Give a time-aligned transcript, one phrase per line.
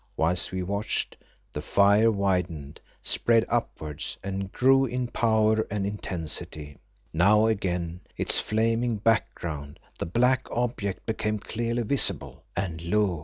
[0.17, 1.15] Whilst we watched,
[1.53, 6.79] the fire widened, spread upwards and grew in power and intensity.
[7.13, 13.19] Now against its flaming background the black object became clearly visible, and lo!